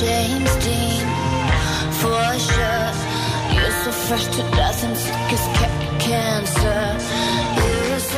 [0.00, 1.06] James Dean,
[2.00, 2.86] for sure.
[3.54, 6.96] You're so fresh to death and sick as ca- cancer.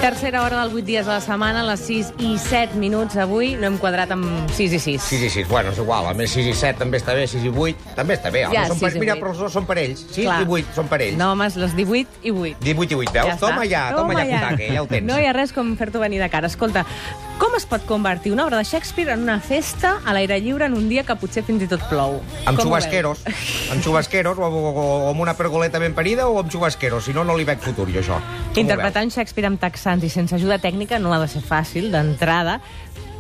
[0.01, 3.55] Tercera hora del 8 dies a la setmana, a les 6 i 7 minuts avui.
[3.59, 5.03] No hem quadrat amb 6 i 6.
[5.03, 6.07] 6 i 6, bueno, és igual.
[6.07, 8.45] A més, 6 i 7 també està bé, 6 i 8 també està bé.
[8.47, 10.05] Home, Ja, són i Mira, però els dos són parells.
[10.11, 10.43] 6 Clar.
[10.43, 11.19] i 8 són parells.
[11.19, 12.57] No, home, les 18 i 8.
[12.61, 13.35] 18 i 8, veus?
[13.35, 13.39] està.
[13.47, 15.07] toma ja, toma, ja, putaque, ja ho tens.
[15.07, 16.47] No hi ha res com fer-t'ho venir de cara.
[16.47, 16.85] Escolta,
[17.39, 20.75] com es pot convertir una obra de Shakespeare en una festa a l'aire lliure en
[20.75, 22.19] un dia que potser fins i tot plou?
[22.45, 23.23] Amb Com xubasqueros.
[23.73, 27.07] amb xubasqueros, o, o, o, amb una pergoleta ben parida, o amb xubasqueros.
[27.07, 28.19] Si no, no li veig futur, jo, això.
[28.51, 32.59] Com Interpretant Shakespeare amb texans i sense ajuda tècnica no ha de ser fàcil, d'entrada,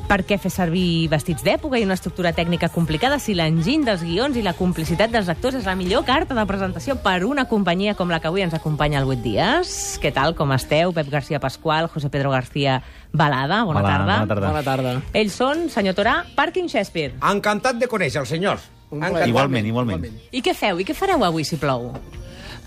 [0.08, 4.38] per què fer servir vestits d'època i una estructura tècnica complicada si l'enginy dels guions
[4.40, 8.08] i la complicitat dels actors és la millor carta de presentació per una companyia com
[8.08, 9.74] la que avui ens acompanya al 8 dies?
[10.00, 10.94] Què tal, com esteu?
[10.96, 12.80] Pep García Pasqual, José Pedro García
[13.12, 14.14] Balada, bona Hola, tarda.
[14.16, 14.48] bona tarda.
[14.48, 14.94] Bona tarda.
[15.12, 17.12] Ells són, senyor Torà, Parking Shakespeare.
[17.20, 18.64] Encantat de conèixer els senyors.
[18.88, 19.18] Encantat.
[19.18, 19.28] plaer.
[19.28, 20.08] Igualment, igualment.
[20.32, 20.80] I què feu?
[20.80, 21.92] I què fareu avui si plou?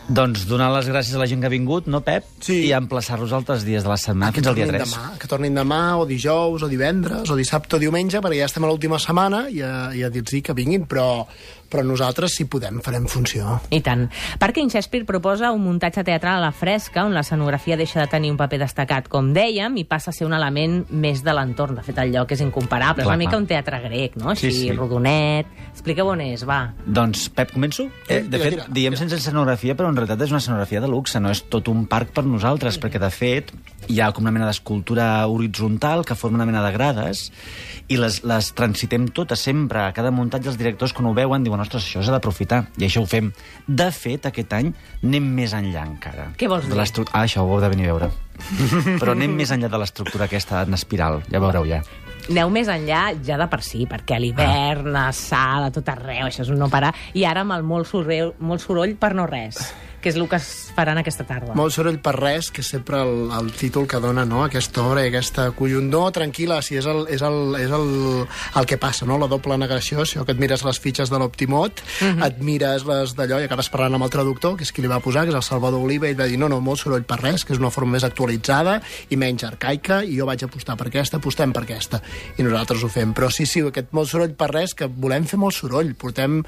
[0.09, 2.25] Doncs donar les gràcies a la gent que ha vingut, no, Pep?
[2.44, 2.57] Sí.
[2.67, 4.83] I emplaçar-los altres dies de la setmana fins al dia 3.
[4.89, 8.66] Demà, que tornin demà, o dijous, o divendres, o dissabte o diumenge, perquè ja estem
[8.66, 11.27] a l'última setmana i a, i a dir-los que vinguin, però,
[11.72, 13.55] però nosaltres, si podem, farem funció.
[13.72, 14.09] I tant.
[14.39, 18.38] Parking Shakespeare proposa un muntatge teatral a la fresca, on l'escenografia deixa de tenir un
[18.38, 21.80] paper destacat, com dèiem, i passa a ser un element més de l'entorn.
[21.80, 23.02] De fet, el lloc és incomparable.
[23.05, 24.30] Clar, és una mica un teatre grec, no?
[24.36, 24.72] Així, Sí, sí.
[24.75, 25.47] rodonet.
[25.72, 26.73] Expliqueu on és, va.
[26.86, 27.88] Doncs, Pep, començo?
[28.08, 28.66] Eh, de tira, fet, tira.
[28.75, 31.86] diem sense escenografia, però en realitat és una escenografia de luxe, no és tot un
[31.88, 33.53] parc per nosaltres, perquè, de fet,
[33.88, 37.31] hi ha com una mena d'escultura horitzontal que forma una mena de grades
[37.88, 39.80] i les, les transitem totes sempre.
[39.88, 42.64] A cada muntatge els directors, quan ho veuen, diuen ostres, això s'ha d'aprofitar.
[42.81, 43.31] I això ho fem.
[43.67, 44.72] De fet, aquest any
[45.04, 46.31] anem més enllà encara.
[46.38, 46.78] Què vols dir?
[47.12, 48.12] Ah, això ho heu de venir a veure.
[49.02, 51.22] però anem més enllà de l'estructura aquesta en espiral.
[51.32, 51.82] Ja veureu, ja.
[52.30, 56.27] Aneu més enllà ja de per si, perquè a l'hivern, a sal, a tot arreu,
[56.27, 56.94] això és un no parar.
[57.17, 59.60] I ara amb el molt soroll, molt soroll per no res,
[60.02, 61.54] que és el que es faran aquesta tarda.
[61.58, 65.06] Molt soroll per res, que és sempre el, el títol que dona no, aquesta obra
[65.06, 66.04] i aquesta collondó.
[66.16, 67.88] Tranquil·la, si és el, és el, és el,
[68.60, 69.20] el que passa, no?
[69.22, 73.42] la doble negació, això que et mires les fitxes de l'Optimot, et mires les d'allò
[73.42, 75.45] i acabes parlant amb el traductor, que és qui li va posar, que és el
[75.45, 77.95] Salvador Oliva, i va dir, no, no, molt soroll per res, que és una forma
[77.98, 78.80] més actualitzada
[79.12, 82.02] i menys arcaica, i jo vaig apostar per aquesta, apostem per aquesta.
[82.38, 83.14] I nosaltres ho fem.
[83.18, 85.94] Però sí, sí, aquest molt soroll per res, que volem fer molt soroll.
[86.00, 86.42] Portem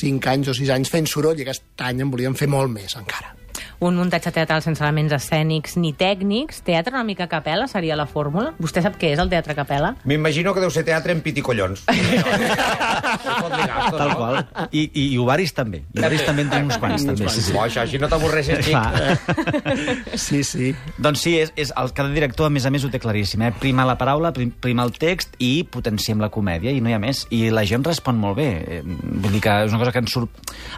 [0.00, 2.95] 5 anys o 6 anys fent soroll i aquest any en volíem fer molt més,
[2.98, 3.34] encara.
[3.80, 6.62] Un muntatge teatral sense elements escènics ni tècnics.
[6.64, 8.54] Teatre una mica a capella seria la fórmula.
[8.62, 9.90] Vostè sap què és el teatre a capella?
[10.08, 11.82] M'imagino que deu ser teatre en pit i collons.
[11.90, 14.38] Ho pot dir gasto, Tal qual.
[14.70, 15.82] I, i, i ovaris també.
[15.92, 17.28] I ovaris també en tenim uns quants, també.
[17.32, 17.52] Sí, sí.
[17.52, 20.16] Bo, això, així no t'avorreixes, xic.
[20.16, 20.72] Sí, sí.
[20.96, 23.44] Doncs sí, és, és el, cada director, a més a més, ho té claríssim.
[23.44, 23.52] Eh?
[23.60, 27.02] Primar la paraula, prim, primar el text i potenciem la comèdia, i no hi ha
[27.02, 27.26] més.
[27.34, 28.48] I la gent respon molt bé.
[28.78, 30.28] Eh, Vull dir que és una cosa que ens sor...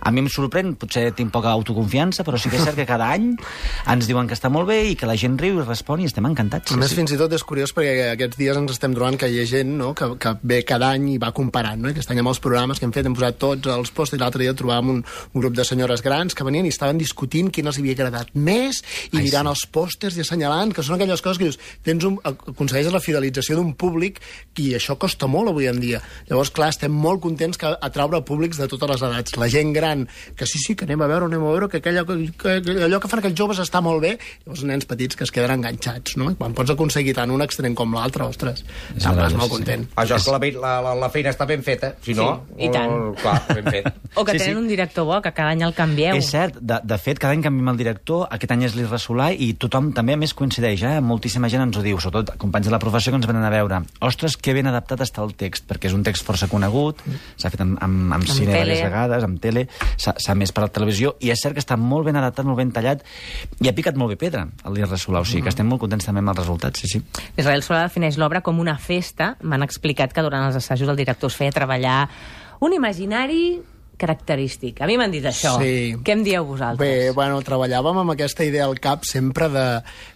[0.02, 3.10] a mi em sorprèn, potser tinc poca autoconfiança, però sí que és cert que cada
[3.14, 3.30] any
[3.88, 6.26] ens diuen que està molt bé i que la gent riu i respon i estem
[6.28, 6.72] encantats.
[6.72, 9.40] A més, fins i tot és curiós perquè aquests dies ens estem trobant que hi
[9.42, 11.80] ha gent no, que, que ve cada any i va comparant.
[11.82, 11.92] No?
[11.92, 14.44] Aquest any amb els programes que hem fet hem posat tots els posts i l'altre
[14.44, 17.80] dia trobàvem un, un grup de senyores grans que venien i estaven discutint quin els
[17.80, 18.82] havia agradat més
[19.12, 19.54] i Ai, mirant sí.
[19.54, 23.58] els pòsters i assenyalant, que són aquelles coses que dius, tens un, aconsegueixes la fidelització
[23.58, 24.20] d'un públic
[24.58, 26.00] i això costa molt avui en dia.
[26.30, 29.36] Llavors, clar, estem molt contents que atraure públics de totes les edats.
[29.40, 30.06] La gent gran,
[30.36, 32.18] que sí, sí, que anem a veure, anem a veure, que, aquella, que,
[32.64, 34.14] que allò que fan aquells joves està molt bé,
[34.46, 36.30] llavors nens petits que es queden enganxats, no?
[36.32, 39.50] I quan pots aconseguir tant un extrem com l'altre, ostres, És te'n vas meravellós, molt
[39.50, 39.56] sí.
[39.56, 39.86] content.
[39.96, 41.94] Això és que la, la, la, la feina està ben feta.
[42.04, 42.90] Si no, Sí, i tant.
[42.90, 43.88] eh, clar, ben fet.
[44.18, 44.60] O que Sí, tenen sí.
[44.62, 46.16] un director bo, que cada any el canvieu.
[46.16, 49.28] És cert, de, de fet, cada any canviem el director, aquest any és l'Isra Solà,
[49.32, 51.00] i tothom també a més coincideix, eh?
[51.04, 53.82] moltíssima gent ens ho diu, sobretot companys de la professió que ens venen a veure.
[54.00, 57.02] Ostres, que ben adaptat està el text, perquè és un text força conegut,
[57.36, 58.64] s'ha fet amb, amb, amb cine tele.
[58.64, 59.66] diverses vegades, amb tele,
[59.96, 62.58] s'ha s'ha més per la televisió, i és cert que està molt ben adaptat, molt
[62.58, 63.04] ben tallat,
[63.62, 66.22] i ha picat molt bé pedra, l'Isra Solà, o sigui que estem molt contents també
[66.24, 67.02] amb els resultats, sí, sí.
[67.36, 69.34] Israel Solà defineix l'obra com una festa.
[69.42, 72.04] M'han explicat que durant els assajos el director es feia treballar
[72.60, 73.58] un imaginari
[73.98, 74.80] característic.
[74.80, 75.56] A mi m'han dit això.
[75.60, 75.96] Sí.
[76.04, 76.80] Què em dieu vosaltres?
[76.80, 79.66] Bé, bueno, treballàvem amb aquesta idea al cap sempre de,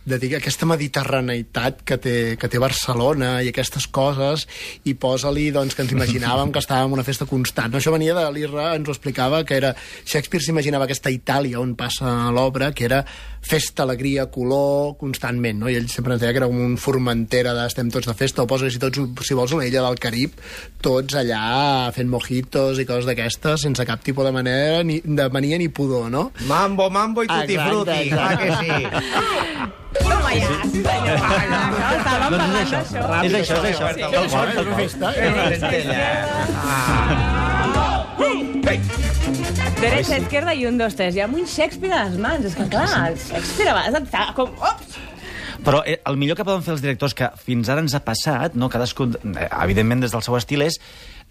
[0.09, 4.47] de dir que aquesta mediterraneïtat que té, que té Barcelona i aquestes coses,
[4.89, 7.73] i posa-li doncs, que ens imaginàvem que estàvem en una festa constant.
[7.73, 9.75] No, això venia de l'Irra, ens ho explicava, que era
[10.05, 13.03] Shakespeare s'imaginava aquesta Itàlia on passa l'obra, que era
[13.43, 15.71] festa, alegria, color, constantment, no?
[15.71, 18.49] I ell sempre ens deia que era un Formentera de estem tots de festa, o
[18.51, 20.39] posa si, tots, si vols una illa del Carib,
[20.83, 25.59] tots allà fent mojitos i coses d'aquestes, sense cap tipus de manera, ni, de mania
[25.59, 26.31] ni pudor, no?
[26.47, 28.71] Mambo, mambo i tutti Exacte, frutti, clar que sí.
[29.93, 31.17] Toma ja, sí, senyor.
[31.17, 32.81] Estàvem parlant d'això.
[33.23, 34.45] És això, és això.
[34.77, 35.13] Festa.
[36.63, 38.13] Ah.
[38.23, 38.81] Ei,
[39.83, 41.17] Derecha, izquierda i un, dos, tres.
[41.17, 42.45] I amb un Shakespeare a les mans.
[42.49, 44.53] És que, clar, el Shakespeare a vegades com...
[44.61, 45.01] Ops!
[45.63, 48.57] Però eh, el millor que poden fer els directors, que fins ara ens ha passat,
[48.59, 48.67] no?
[48.73, 50.81] cadascun, eh, evidentment des del seu estil, és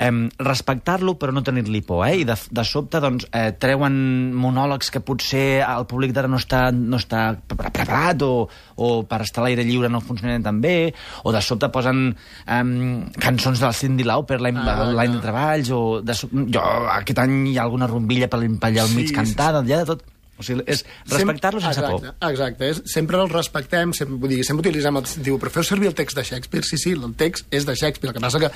[0.02, 0.10] eh,
[0.42, 2.02] respectar-lo però no tenir-li por.
[2.08, 2.22] Eh?
[2.24, 3.96] I de, de sobte doncs, eh, treuen
[4.34, 8.48] monòlegs que potser el públic d'ara no està, no està pre- preparat o,
[8.82, 10.76] o per estar a l'aire lliure no funcionen tan bé,
[11.24, 12.10] o de sobte posen
[12.48, 12.64] eh,
[13.22, 15.18] cançons de la Cindy Lauper l'any Ah, l'any ja.
[15.18, 16.14] de treballs, o de,
[16.54, 16.62] jo,
[16.98, 19.84] aquest any hi ha alguna rumbilla per, allà al mig Sí, sí, cantada, hi ha
[19.84, 20.04] de tot.
[20.42, 22.02] O sigui, és respectar-lo sense por.
[22.02, 25.08] exacte, Exacte, és, sempre el respectem, sempre, vull dir, sempre utilitzem el...
[25.22, 26.66] Diu, però feu servir el text de Shakespeare?
[26.68, 28.12] Sí, sí, el text és de Shakespeare.
[28.12, 28.50] El que passa que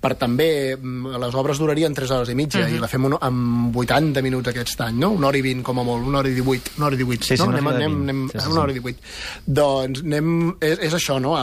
[0.00, 3.76] per també mm, les obres durarien 3 hores i mitja i la fem un, amb
[3.82, 5.12] 80 minuts aquest any, no?
[5.16, 7.28] Una hora i 20 com a molt, una hora i 18, una hora i 18.
[7.28, 7.50] Sí, sí, no?
[7.50, 8.04] una anem, anem, 20.
[8.04, 9.14] anem, Sí, sí, una hora i 18.
[9.60, 11.36] Doncs anem, és, és això, no?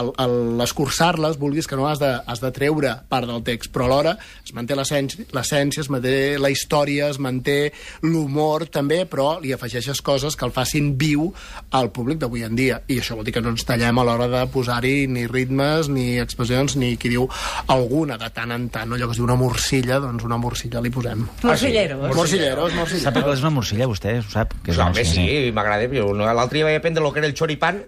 [0.60, 4.54] L'escurçar-les, vulguis que no, has de, has de treure part del text, però alhora es
[4.56, 7.58] manté l'essència, l'essència, es manté la història, es manté
[8.04, 11.32] l'humor també, però li afegeixes coses que el facin viu
[11.70, 12.82] al públic d'avui en dia.
[12.88, 16.18] I això vol dir que no ens tallem a l'hora de posar-hi ni ritmes, ni
[16.20, 17.28] expressions, ni qui diu
[17.66, 18.94] alguna de tant en tant, no?
[18.96, 21.26] allò que es diu una morcilla, doncs una morcilla li posem.
[21.42, 22.14] Morcilleros.
[22.14, 23.24] Morcilleros, Sap morcilleros.
[23.24, 24.18] que és una morcilla, vostè?
[24.20, 24.54] Ho sap?
[24.62, 25.88] Que és una home, morcilla, sí, m'agrada.
[25.88, 27.82] No- L'altre dia vaig aprendre el que era el choripan.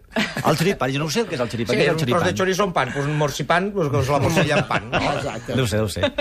[0.46, 1.76] El xoripan, jo no ho sé el que és el xoripan.
[1.76, 2.34] Sí, és un el tros de xoripan?
[2.36, 2.90] chorizo en pan.
[2.94, 4.90] Pues un morcipan, pues, pues la morcilla en pan.
[4.90, 4.98] No?
[5.16, 5.54] Exacte.
[5.54, 6.12] Deu ser, deu ser.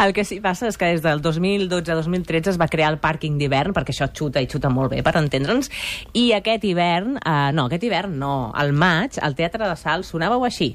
[0.00, 2.98] El que sí passa és que des del 2012 a 2013 es va crear el
[3.00, 5.70] pàrquing d'hivern, perquè això xuta i xuta molt bé, per entendre'ns,
[6.16, 10.46] i aquest hivern, eh, no, aquest hivern no, al maig, al Teatre de Sal sonàveu
[10.48, 10.74] així.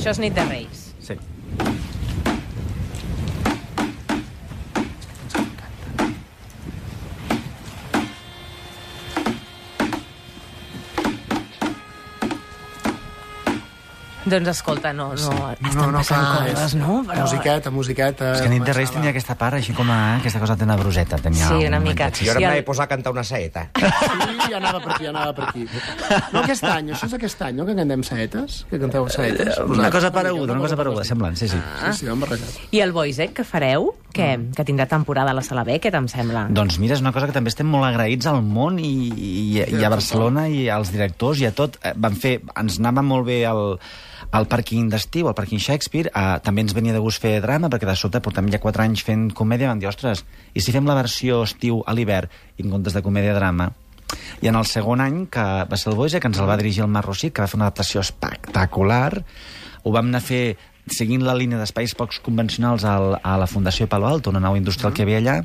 [0.00, 0.86] Això és Nit de Reis.
[1.04, 1.18] Sí.
[14.26, 16.98] Doncs escolta, no, no, estan No, no, passant clar, coses, és no?
[17.08, 17.22] Però...
[17.24, 18.32] musiqueta, musiqueta...
[18.34, 19.96] És que Nit de Reis tenia aquesta part així com a...
[20.18, 21.16] Aquesta cosa tenebroseta.
[21.24, 22.10] Tenia Sí, una mica.
[22.10, 22.20] momentet.
[22.26, 23.62] Jo ara Sí, em el- vaig posar a cantar una saeta.
[23.80, 25.64] Sí, anava per aquí, anava per aquí.
[26.34, 28.60] No aquest any, això és aquest any, no?, que cantem saetes?
[28.70, 29.56] Que canteu saetes?
[29.66, 31.56] Una cosa pareguda, una cosa pareguda, semblant, sí, sí.
[31.86, 32.60] Sí, sí, ho hem barrejat.
[32.76, 36.08] I el Boisec que fareu, que, que tindrà temporada a la Sala B, què te'n
[36.12, 36.44] sembla?
[36.50, 39.84] Doncs mira, és una cosa que també estem molt agraïts al món i, i, i
[39.86, 41.78] a Barcelona i als directors i a tot.
[41.84, 43.76] Eh, Van fer, ens anava molt bé el,
[44.30, 47.88] el pàrquing d'estiu, el pàrquing Shakespeare, eh, també ens venia de gust fer drama, perquè
[47.88, 50.24] de sobte portem ja 4 anys fent comèdia, vam dir, ostres,
[50.54, 53.72] i si fem la versió estiu a l'hivern en comptes de comèdia-drama?
[54.42, 56.84] I en el segon any, que va ser el Boise, que ens el va dirigir
[56.84, 59.24] el Rossi, que va fer una adaptació espectacular,
[59.82, 60.56] ho vam anar a fer
[60.90, 64.92] seguint la línia d'espais pocs convencionals al, a la Fundació Palo Alto, una nau industrial
[64.92, 65.36] que hi havia allà,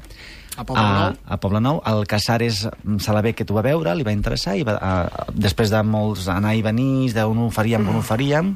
[0.55, 0.85] A Poblenou.
[0.87, 1.81] a, a Poblenou.
[1.85, 2.61] El Casares
[3.03, 6.55] Salavé, que t'ho va veure, li va interessar, i va, a, després de molts anar
[6.55, 8.55] i venir, d'on ho faríem, on ho faríem,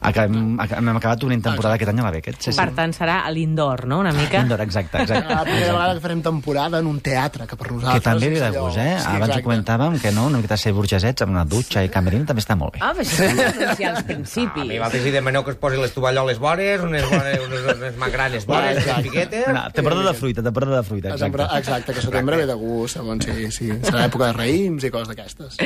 [0.00, 2.40] acabem, ac- hem acabat obrint temporada aquest any a la Beckett.
[2.40, 2.58] Sí, sí.
[2.58, 4.40] Per tant, serà a l'Indoor, no?, una mica?
[4.40, 5.28] Indoor, exacte, exacte.
[5.28, 8.00] La primera vegada que farem temporada en un teatre, que per nosaltres...
[8.02, 8.96] que també ve de gust, eh?
[9.00, 12.26] Sí, Abans ho comentàvem, que no, una miqueta ser burgesets amb una dutxa i camerino
[12.28, 12.82] també està molt bé.
[12.82, 16.38] Ah, però això és als A mi vosaltres hi demaneu que es posi les tovalloles
[16.40, 19.46] bones, unes, bones, unes, unes magranes bones, unes piquetes...
[19.48, 21.46] No, temporada de fruita, temporada de fruita, exacte.
[21.58, 23.70] exacte, que setembre ve de gust, segons sí, sí.
[23.84, 25.58] Serà època de raïms i coses d'aquestes.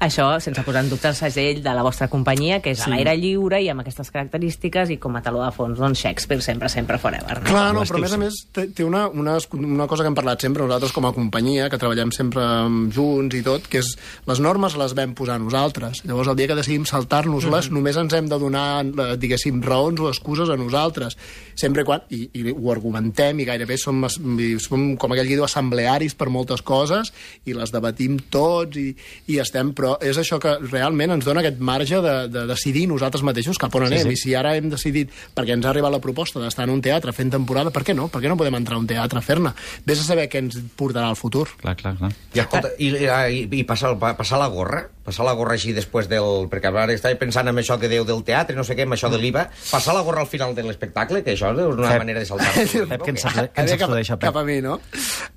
[0.00, 3.16] Això, sense posar en dubte el segell de la vostra companyia, que és a l'aire
[3.18, 6.98] lliure i amb aquestes característiques i com a taló de fons, doncs Shakespeare sempre, sempre
[7.00, 7.40] forever.
[7.40, 7.48] No?
[7.48, 10.44] Clar, no, però a més a més té, una, una, una cosa que hem parlat
[10.44, 13.92] sempre nosaltres com a companyia, que treballem sempre mm, junts i tot, que és
[14.28, 16.04] les normes les vam posar nosaltres.
[16.08, 20.10] Llavors, el dia que decidim saltar-nos-les, només ens hem de donar, eh, diguéssim, raons o
[20.10, 21.16] excuses a nosaltres.
[21.58, 26.16] Sempre quan, i, i ho argumentem, i gairebé som, som com aquell que diu assemblearis
[26.18, 27.12] per moltes coses,
[27.48, 28.94] i les debatim tots, i,
[29.30, 29.74] i estem...
[29.80, 33.69] Però és això que realment ens dona aquest marge de, de decidir nosaltres mateixos cap
[33.78, 34.02] on anem.
[34.02, 34.08] sí.
[34.12, 37.12] I si ara hem decidit, perquè ens ha arribat la proposta d'estar en un teatre
[37.12, 38.08] fent temporada, per què no?
[38.08, 39.52] Per què no podem entrar a un teatre a fer-ne?
[39.86, 41.46] Vés a saber què ens portarà al futur.
[41.60, 42.10] Clar, clar, clar.
[42.34, 44.88] I, escolta, i, i, i passar, el- passar la gorra?
[45.04, 46.46] Passar la gorra així després del...
[46.52, 49.08] Perquè ara estava pensant en això que deu del teatre, no sé què, amb això
[49.10, 49.46] de l'IVA.
[49.70, 52.02] Passar la gorra al final de l'espectacle, que això és una Pep.
[52.04, 52.52] manera de saltar.
[52.92, 54.40] Pep, què en saps, què en Ara saps tu d'això, cap Pep?
[54.42, 54.76] a mi, no?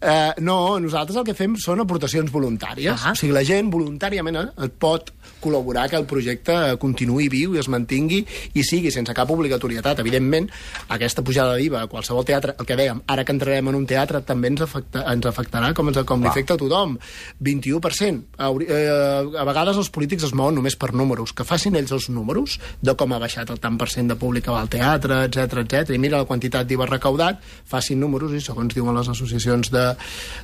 [0.04, 2.92] Uh, no, nosaltres el que fem són aportacions voluntàries.
[3.08, 3.14] Ah.
[3.16, 7.60] O sigui, la gent voluntàriament eh, et pot col·laborar que el projecte continuï viu i
[7.64, 8.22] es mantingui
[8.56, 10.00] i sigui sense cap obligatorietat.
[10.04, 10.50] Evidentment,
[10.92, 14.22] aquesta pujada d'IVA a qualsevol teatre, el que dèiem, ara que entrarem en un teatre
[14.28, 17.00] també ens, afecta, ens afectarà com, ens, com li afecta a tothom.
[17.42, 18.24] 21%.
[18.44, 21.32] Hauri- Eh, a vegades els polítics es mouen només per números.
[21.32, 24.48] Que facin ells els números de com ha baixat el tant per cent de públic
[24.48, 25.96] que va al teatre, etc etc.
[25.96, 27.40] I mira la quantitat d'IVA recaudat,
[27.70, 29.88] facin números i segons diuen les associacions de,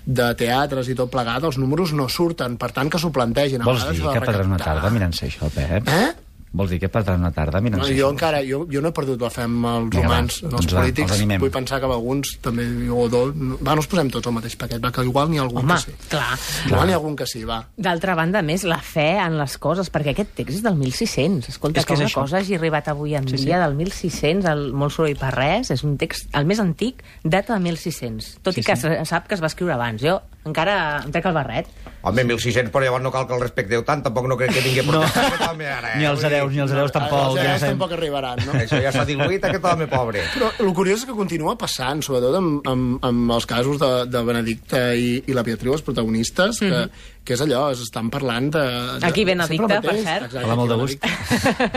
[0.05, 2.55] de teatres i tot plegat, els números no surten.
[2.61, 3.67] Per tant, que s'ho plantegin.
[3.67, 5.89] Vols vegades dir que perdràs una tarda mirant-se això, Pep?
[5.89, 6.28] Eh?
[6.51, 9.21] Vols dir que perdran una tarda mirant No, jo encara, jo, jo no he perdut
[9.21, 11.11] la fe amb els Vinga, va, humans, en els doncs va, polítics.
[11.11, 11.41] els animem.
[11.43, 14.55] Vull pensar que amb alguns també, o dos, va, no els posem tots al mateix
[14.57, 16.07] paquet, va, que igual n'hi ha algun Home, que sí.
[16.09, 16.39] clar.
[16.65, 17.59] Igual n'hi ha algun que sí, va.
[17.77, 21.49] D'altra banda, més, la fe en les coses, perquè aquest text és del 1600.
[21.53, 22.21] Escolta, És que que és una això.
[22.25, 23.45] cosa hagi arribat avui en Sí, sí, sí.
[23.51, 27.53] dia del 1600, el molt soroll per res, és un text, el més antic, data
[27.53, 28.39] de 1600.
[28.41, 28.87] Tot Sí, i que sí.
[29.05, 30.01] sap que es va escriure abans.
[30.01, 30.17] Jo
[30.47, 31.67] encara em trec el barret.
[32.01, 34.79] Home, 1.600, però llavors no cal que el respecteu tant, tampoc no crec que vingui
[34.79, 35.01] a No.
[35.03, 35.89] aquest home ara.
[35.93, 35.97] eh?
[35.99, 37.19] Ni els hereus, ni els hereus tampoc.
[37.19, 37.75] Els ja hereus sabem.
[37.75, 38.53] tampoc arribaran, no?
[38.53, 40.23] Això ja s'ha diluït, aquest home pobre.
[40.33, 44.23] Però el curiós és que continua passant, sobretot amb, amb, amb els casos de, de
[44.23, 46.87] Benedicta i, i la Beatriu, els protagonistes, que,
[47.27, 48.63] que és allò, s'estan parlant de...
[49.03, 50.29] de Aquí Benedicta, per cert.
[50.31, 51.03] Exacte, Hola, molt de gust.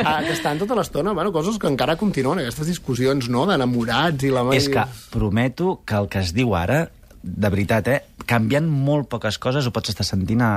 [0.06, 4.30] Ah, que estan tota l'estona, bueno, coses que encara continuen, aquestes discussions, no?, d'enamorats i
[4.32, 4.46] la...
[4.54, 6.84] És que prometo que el que es diu ara,
[7.22, 10.52] de veritat, eh, canviant molt poques coses, ho pots estar sentint a,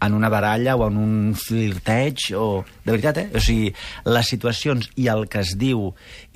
[0.00, 2.62] en una baralla o en un flirteig o...
[2.84, 3.26] De veritat, eh?
[3.34, 3.72] O sigui,
[4.06, 5.88] les situacions i el que es diu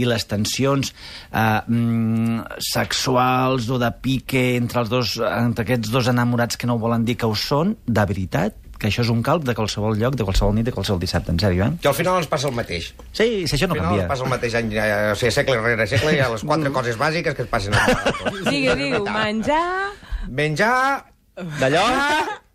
[0.03, 6.11] i les tensions eh, mm, sexuals o de pique entre, els dos, entre aquests dos
[6.11, 9.45] enamorats que no volen dir que ho són, de veritat, que això és un calc
[9.47, 11.79] de qualsevol lloc, de qualsevol nit, de qualsevol dissabte, en sèrio, eh?
[11.81, 12.91] Que al final ens passa el mateix.
[13.15, 14.09] Sí, si això no Al final canvia.
[14.11, 16.99] passa el mateix any, eh, o sigui, segle rere segle, hi ha les quatre coses
[16.99, 17.79] bàsiques que es passen
[18.51, 19.65] Digue, digue, menjar...
[20.29, 21.07] Menjar,
[21.61, 21.87] D'allò...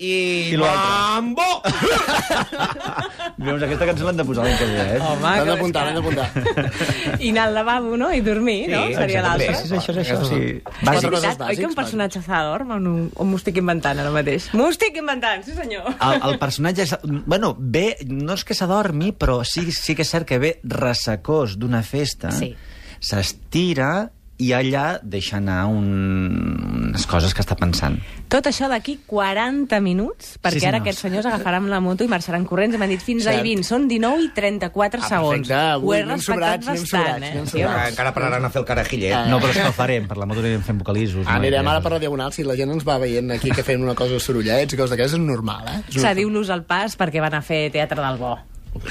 [0.00, 0.12] i...
[0.52, 0.56] I.
[0.56, 1.44] Mambo!
[3.40, 4.98] Doncs aquesta cançó l'hem de posar l'any que ve, eh?
[5.04, 7.18] Home, L'hem que d'apuntar, l'hem d'apuntar.
[7.20, 8.08] I anar al lavabo, no?
[8.16, 8.82] I dormir, no?
[8.88, 9.54] Sí, Seria l'altre.
[9.60, 10.18] Sí, sí, això és això.
[10.28, 10.40] Sí.
[10.60, 11.06] És Bàsic.
[11.08, 14.00] coses veritat, oi que un personatge s'ha de dormir o, no, o m'ho estic inventant
[14.02, 14.48] ara mateix?
[14.56, 15.88] M'ho estic inventant, sí senyor.
[15.96, 16.88] El, el personatge...
[16.88, 16.96] És,
[17.28, 21.58] bueno, ve, no és que s'adormi, però sí, sí que és cert que ve ressecós
[21.60, 22.54] d'una festa, Sí.
[23.00, 27.96] s'estira i allà deixa anar un, unes coses que està pensant.
[28.30, 32.44] Tot això d'aquí 40 minuts, perquè Sí, ara aquests senyors agafaran la moto i marxaran
[32.44, 32.76] corrents.
[32.78, 33.46] M'han dit fins a Cert.
[33.46, 33.64] i 20.
[33.66, 35.48] Són 19 i 34 Ah, segons.
[35.48, 35.54] perfecte.
[35.54, 37.64] Avui Ho he respectat sobrats, bastant, sobrats, eh?
[37.70, 39.14] Ah, encara pararan a fer el carajillet.
[39.14, 39.24] Ah.
[39.30, 41.24] No, però és que ho farem, per la moto anirem fent vocalisos.
[41.24, 41.30] no?
[41.30, 43.94] Anirem ara per la Diagonal, si la gent ens va veient aquí que fem una
[43.94, 45.82] cosa de sorollets i coses d'aquestes, és normal, eh?
[45.90, 48.38] Cediu-los al pas perquè van a fer teatre del bo.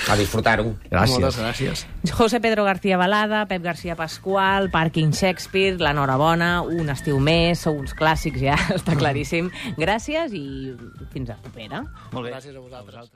[0.10, 0.66] A disfrutar-ho.
[0.92, 1.40] Moltes Gràcies.
[1.40, 1.86] gràcies.
[2.14, 7.96] José Pedro García Balada, Pep García Pasqual, Parking Shakespeare, l'enhorabona, un estiu més, sou uns
[7.96, 9.50] clàssics ja, està claríssim.
[9.80, 10.76] Gràcies i
[11.14, 11.84] fins a propera.
[12.12, 12.34] Molt bé.
[12.36, 13.10] Gràcies a vosaltres.